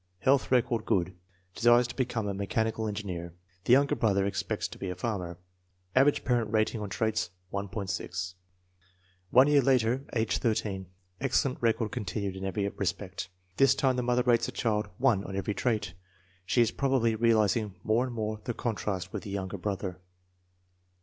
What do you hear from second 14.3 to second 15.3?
the child 1